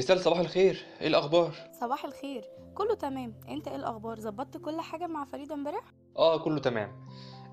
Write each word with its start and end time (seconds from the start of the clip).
رسالة 0.00 0.20
صباح 0.20 0.38
الخير. 0.38 0.86
إيه 1.00 1.06
الأخبار؟ 1.06 1.54
صباح 1.80 2.04
الخير. 2.04 2.44
كله 2.74 2.94
تمام. 2.94 3.34
أنت 3.48 3.68
إيه 3.68 3.76
الأخبار؟ 3.76 4.20
ظبطت 4.20 4.56
كل 4.56 4.80
حاجة 4.80 5.06
مع 5.06 5.24
فريده 5.24 5.54
امبارح؟ 5.54 5.84
آه 6.16 6.38
كله 6.38 6.60
تمام. 6.60 7.06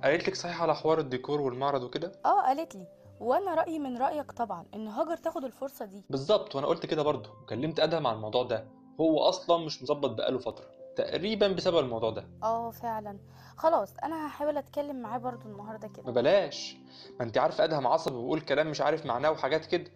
قالت 0.04 0.28
لك 0.28 0.36
صحيح 0.36 0.62
على 0.62 0.76
حوار 0.76 1.00
الديكور 1.00 1.42
والمعرض 1.42 1.84
وكده؟ 1.84 2.12
آه 2.26 2.42
قالت 2.42 2.76
لي. 2.76 2.88
وأنا 3.20 3.56
رأيي 3.56 3.80
من 3.80 3.98
رأيك 3.98 4.32
طبعا 4.32 4.66
إن 4.74 4.88
هاجر 4.88 5.18
تاخد 5.18 5.44
الفرصة 5.44 5.86
دي. 5.86 6.06
بالظبط 6.10 6.56
وأنا 6.56 6.68
قلت 6.68 6.86
كده 6.86 7.04
برضه. 7.04 7.30
وكلمت 7.44 7.80
أدهم 7.80 8.08
عن 8.08 8.16
الموضوع 8.16 8.44
ده. 8.44 8.68
هو 9.02 9.20
أصلا 9.20 9.66
مش 9.66 9.84
مظبط 9.84 10.10
بقاله 10.10 10.40
فترة. 10.40 10.66
تقريبا 10.96 11.48
بسبب 11.48 11.78
الموضوع 11.78 12.10
ده. 12.10 12.28
آه 12.44 12.72
فعلا. 12.72 13.20
خلاص 13.58 13.94
أنا 14.04 14.28
هحاول 14.28 14.58
أتكلم 14.58 15.02
معاه 15.02 15.18
برضو 15.18 15.50
النهارده 15.50 15.88
ما 15.88 15.94
كده 15.94 16.12
بلاش. 16.12 16.78
ما 17.20 17.26
أنت 17.26 17.38
عارفة 17.38 17.64
أدهم 17.64 17.88
عصبي 17.88 18.16
وبيقول 18.16 18.42
كلام 18.42 18.68
مش 18.68 18.82
عارف 18.82 19.06
معناه 19.06 19.32
وحاجات 19.32 19.66
كده. 19.66 19.92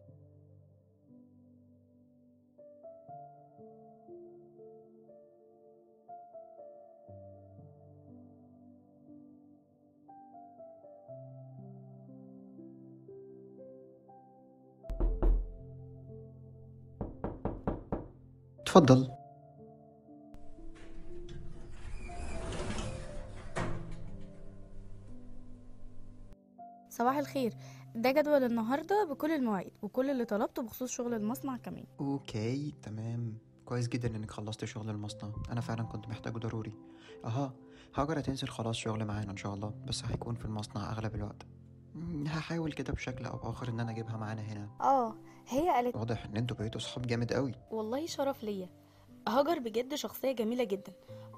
اتفضل 18.72 19.12
صباح 26.90 27.18
الخير. 27.18 27.54
ده 27.96 28.12
جدول 28.12 28.44
النهارده 28.44 29.08
بكل 29.10 29.32
المواعيد 29.32 29.72
وكل 29.82 30.10
اللي 30.10 30.26
طلبته 30.26 30.62
بخصوص 30.62 30.92
شغل 30.92 31.14
المصنع 31.14 31.58
كمان. 31.58 31.86
أوكي 32.00 32.74
تمام. 32.84 33.38
كويس 33.66 33.88
جدا 33.88 34.16
إنك 34.16 34.32
خلصت 34.32 34.66
شغل 34.66 34.90
المصنع. 34.90 35.32
أنا 35.50 35.62
فعلا 35.62 35.84
كنت 35.84 36.08
محتاجه 36.08 36.38
ضروري. 36.38 36.74
أها 37.26 37.54
هاجر 37.96 38.20
هتنزل 38.20 38.48
خلاص 38.48 38.76
شغل 38.76 39.06
معانا 39.06 39.32
إن 39.32 39.38
شاء 39.38 39.54
الله 39.54 39.74
بس 39.88 40.06
هيكون 40.06 40.36
في 40.36 40.46
المصنع 40.46 40.92
أغلب 40.92 41.16
الوقت. 41.16 41.46
مم، 41.96 42.28
هحاول 42.28 42.72
كده 42.72 42.94
بشكل 42.94 43.26
أو 43.26 43.50
اخر 43.50 43.70
إن 43.70 43.80
أنا 43.80 43.92
أجيبها 43.92 44.18
معانا 44.18 44.42
هنا. 44.42 44.70
آه 44.82 45.16
هي 45.50 45.70
قالت 45.70 45.96
واضح 45.96 46.26
إن 46.26 46.38
أنتوا 46.38 46.58
بقيتوا 46.58 46.82
صحاب 46.82 47.08
جامد 47.08 47.34
قوي 47.34 47.54
والله 47.72 48.06
شرف 48.06 48.44
ليا. 48.44 48.70
هاجر 49.28 49.60
بجد 49.60 49.96
شخصية 49.96 50.32
جميلة 50.32 50.64
جدا. 50.64 50.94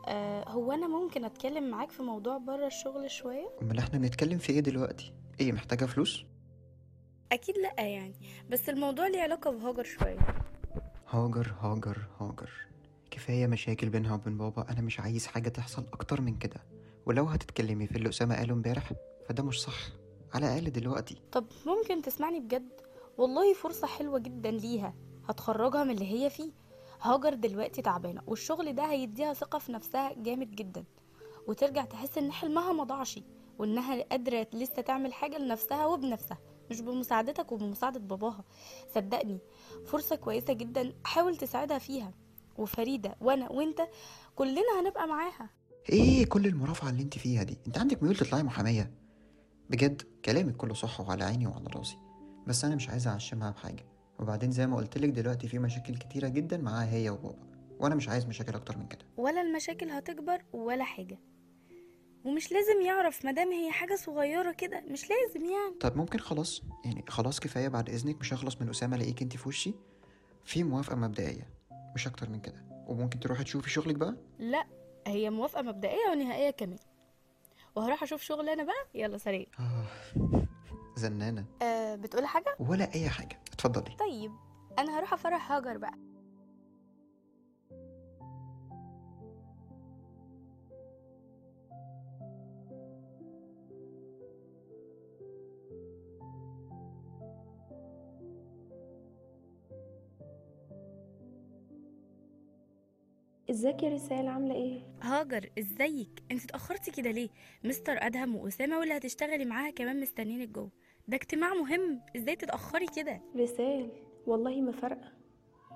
آه 0.07 0.49
هو 0.49 0.71
أنا 0.71 0.87
ممكن 0.87 1.25
أتكلم 1.25 1.71
معاك 1.71 1.91
في 1.91 2.03
موضوع 2.03 2.37
بره 2.37 2.67
الشغل 2.67 3.11
شوية؟ 3.11 3.49
أمال 3.61 3.77
إحنا 3.79 3.99
بنتكلم 3.99 4.37
في 4.37 4.53
إيه 4.53 4.59
دلوقتي؟ 4.59 5.13
إيه 5.39 5.51
محتاجة 5.51 5.85
فلوس؟ 5.85 6.25
أكيد 7.31 7.55
لأ 7.57 7.81
يعني 7.87 8.15
بس 8.49 8.69
الموضوع 8.69 9.07
ليه 9.07 9.21
علاقة 9.21 9.51
بهاجر 9.51 9.83
شوية. 9.83 10.19
هاجر 11.09 11.53
هاجر 11.61 11.97
هاجر. 12.19 12.51
كفاية 13.11 13.47
مشاكل 13.47 13.89
بينها 13.89 14.15
وبين 14.15 14.37
بابا 14.37 14.69
أنا 14.71 14.81
مش 14.81 14.99
عايز 14.99 15.27
حاجة 15.27 15.49
تحصل 15.49 15.85
أكتر 15.93 16.21
من 16.21 16.37
كده. 16.37 16.61
ولو 17.05 17.25
هتتكلمي 17.25 17.87
في 17.87 17.95
اللي 17.95 18.09
أسامة 18.09 18.35
قاله 18.35 18.53
امبارح 18.53 18.93
فده 19.29 19.43
مش 19.43 19.61
صح. 19.61 19.77
على 20.33 20.45
الأقل 20.47 20.71
دلوقتي. 20.71 21.21
طب 21.31 21.45
ممكن 21.65 22.01
تسمعني 22.01 22.39
بجد؟ 22.39 22.69
والله 23.17 23.53
فرصة 23.53 23.87
حلوة 23.87 24.19
جدا 24.19 24.51
ليها. 24.51 24.93
هتخرجها 25.29 25.83
من 25.83 25.91
اللي 25.91 26.11
هي 26.13 26.29
فيه. 26.29 26.51
هاجر 27.01 27.33
دلوقتي 27.33 27.81
تعبانة 27.81 28.21
والشغل 28.27 28.75
ده 28.75 28.83
هيديها 28.91 29.33
ثقة 29.33 29.59
في 29.59 29.71
نفسها 29.71 30.13
جامد 30.13 30.51
جدا. 30.55 30.83
وترجع 31.47 31.85
تحس 31.85 32.17
إن 32.17 32.31
حلمها 32.31 32.73
ما 32.73 32.83
ضاعش 32.83 33.19
وإنها 33.59 34.03
قادرة 34.03 34.47
لسه 34.53 34.81
تعمل 34.81 35.13
حاجة 35.13 35.37
لنفسها 35.37 35.85
وبنفسها 35.85 36.37
مش 36.71 36.81
بمساعدتك 36.81 37.51
وبمساعدة 37.51 37.99
باباها. 37.99 38.43
صدقني 38.95 39.39
فرصة 39.85 40.15
كويسة 40.15 40.53
جدا 40.53 40.93
حاول 41.03 41.37
تساعدها 41.37 41.77
فيها. 41.77 42.11
وفريدة 42.57 43.15
وأنا 43.21 43.51
وأنت 43.51 43.81
كلنا 44.35 44.79
هنبقى 44.81 45.07
معاها. 45.07 45.49
إيه 45.89 46.25
كل 46.25 46.45
المرافعة 46.45 46.89
اللي 46.89 47.03
أنت 47.03 47.17
فيها 47.17 47.43
دي؟ 47.43 47.57
أنت 47.67 47.77
عندك 47.77 48.03
ميول 48.03 48.15
تطلعي 48.15 48.43
محامية؟ 48.43 48.91
بجد 49.73 50.01
كلامك 50.25 50.55
كله 50.55 50.73
صح 50.73 51.01
وعلى 51.01 51.23
عيني 51.23 51.47
وعلى 51.47 51.65
راسي 51.75 51.97
بس 52.47 52.65
أنا 52.65 52.75
مش 52.75 52.89
عايز 52.89 53.07
أعشمها 53.07 53.51
بحاجة. 53.51 53.85
وبعدين 54.19 54.51
زي 54.51 54.67
ما 54.67 54.77
قلت 54.77 54.97
لك 54.97 55.09
دلوقتي 55.09 55.47
في 55.47 55.59
مشاكل 55.59 55.95
كتيرة 55.95 56.27
جدا 56.27 56.57
معاها 56.57 56.93
هي 56.93 57.09
وبابا 57.09 57.47
وأنا 57.79 57.95
مش 57.95 58.09
عايز 58.09 58.25
مشاكل 58.25 58.55
أكتر 58.55 58.77
من 58.77 58.87
كده. 58.87 59.05
ولا 59.17 59.41
المشاكل 59.41 59.89
هتكبر 59.89 60.43
ولا 60.53 60.83
حاجة. 60.83 61.19
ومش 62.25 62.51
لازم 62.51 62.81
يعرف 62.81 63.25
مادام 63.25 63.51
هي 63.51 63.71
حاجة 63.71 63.95
صغيرة 63.95 64.51
كده 64.51 64.83
مش 64.89 65.01
لازم 65.09 65.45
يعني. 65.45 65.75
طب 65.79 65.97
ممكن 65.97 66.19
خلاص 66.19 66.61
يعني 66.85 67.05
خلاص 67.09 67.39
كفاية 67.39 67.67
بعد 67.67 67.89
إذنك 67.89 68.19
مش 68.19 68.33
هخلص 68.33 68.61
من 68.61 68.69
أسامة 68.69 68.95
ألاقيك 68.95 69.21
انت 69.21 69.37
في 69.37 69.47
وشي؟ 69.49 69.73
في 70.45 70.63
موافقة 70.63 70.95
مبدئية 70.95 71.47
مش 71.95 72.07
أكتر 72.07 72.29
من 72.29 72.39
كده. 72.39 72.65
وممكن 72.87 73.19
تروحي 73.19 73.43
تشوفي 73.43 73.69
شغلك 73.69 73.95
بقى؟ 73.95 74.15
لا 74.39 74.65
هي 75.07 75.29
موافقة 75.29 75.61
مبدئية 75.61 76.09
ونهائية 76.11 76.49
كمان. 76.51 76.79
وهروح 77.75 78.03
أشوف 78.03 78.21
شغل 78.21 78.49
أنا 78.49 78.63
بقى. 78.63 78.85
يلا 78.95 79.17
سلام. 79.17 79.45
آه 79.59 79.85
زنانة. 80.95 81.45
أه 81.61 81.95
بتقول 81.95 82.25
حاجة؟ 82.25 82.55
ولا 82.59 82.93
أي 82.95 83.09
حاجة. 83.09 83.39
اتفضلي. 83.53 83.95
طيب 83.99 84.31
أنا 84.79 84.99
هروح 84.99 85.13
أفرح 85.13 85.51
هاجر 85.51 85.77
بقى. 85.77 85.93
ازيك 103.49 103.83
يا 103.83 103.89
رسالة 103.89 104.29
عاملة 104.29 104.55
إيه؟ 104.55 104.81
هاجر 105.01 105.49
ازيك؟ 105.59 106.23
انت 106.31 106.43
اتأخرتي 106.43 106.91
كده 106.91 107.11
ليه؟ 107.11 107.29
مستر 107.63 107.93
أدهم 108.05 108.35
وأسامة 108.35 108.79
واللي 108.79 108.97
هتشتغلي 108.97 109.45
معاها 109.45 109.71
كمان 109.71 109.99
مستنيينك 109.99 110.49
جوه 110.49 110.69
ده 111.07 111.15
اجتماع 111.17 111.53
مهم 111.53 112.01
إزاي 112.15 112.35
تتأخري 112.35 112.85
كده؟ 112.95 113.21
رسال 113.35 113.91
والله 114.27 114.61
ما 114.61 114.71
فارقة. 114.71 115.11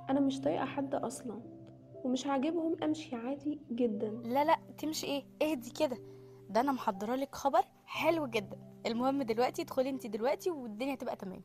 أنا 0.09 0.19
مش 0.19 0.39
طايقة 0.41 0.65
حد 0.65 0.95
أصلا 0.95 1.41
ومش 2.03 2.27
عاجبهم 2.27 2.83
أمشي 2.83 3.15
عادي 3.15 3.59
جدا. 3.71 4.09
لا 4.09 4.43
لا 4.45 4.57
تمشي 4.77 5.07
إيه؟ 5.07 5.23
اهدي 5.41 5.69
كده. 5.79 5.97
ده 6.49 6.59
أنا 6.61 6.71
محضرة 6.71 7.15
لك 7.15 7.35
خبر 7.35 7.61
حلو 7.85 8.27
جدا. 8.27 8.57
المهم 8.85 9.23
دلوقتي 9.23 9.61
ادخلي 9.61 9.89
انت 9.89 10.07
دلوقتي 10.07 10.51
والدنيا 10.51 10.95
تبقى 10.95 11.15
تمام. 11.15 11.41